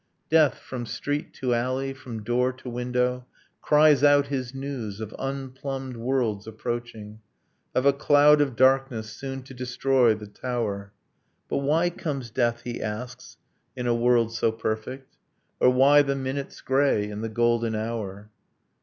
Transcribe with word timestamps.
Death, 0.31 0.57
from 0.57 0.87
street 0.87 1.31
to 1.35 1.53
alley, 1.53 1.93
from 1.93 2.23
door 2.23 2.51
to 2.53 2.67
window, 2.71 3.27
Cries 3.61 4.03
out 4.03 4.29
his 4.29 4.51
news, 4.51 4.99
of 4.99 5.13
unplumbed 5.19 5.95
worlds 5.95 6.47
approaching, 6.47 7.19
Of 7.75 7.85
a 7.85 7.93
cloud 7.93 8.41
of 8.41 8.55
darkness 8.55 9.11
soon 9.11 9.43
to 9.43 9.53
destroy 9.53 10.15
the 10.15 10.25
tower. 10.25 10.91
But 11.49 11.57
why 11.57 11.91
comes 11.91 12.31
death, 12.31 12.63
he 12.63 12.81
asks, 12.81 13.37
in 13.75 13.85
a 13.85 13.93
world 13.93 14.33
so 14.33 14.51
perfect? 14.51 15.17
Or 15.59 15.69
why 15.69 16.01
the 16.01 16.15
minute's 16.15 16.61
grey 16.61 17.07
in 17.07 17.21
the 17.21 17.29
golden 17.29 17.75
hour? 17.75 18.31